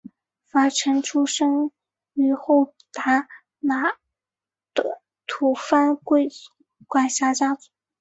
[0.47, 1.71] 法成出生
[2.13, 3.27] 于后藏达
[3.59, 3.91] 那
[4.73, 6.51] 的吐蕃贵族
[6.87, 7.69] 管氏家族。